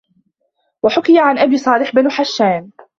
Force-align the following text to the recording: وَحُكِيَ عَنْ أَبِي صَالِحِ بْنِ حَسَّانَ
وَحُكِيَ 0.83 1.19
عَنْ 1.19 1.37
أَبِي 1.39 1.57
صَالِحِ 1.57 1.93
بْنِ 1.95 2.11
حَسَّانَ 2.11 2.71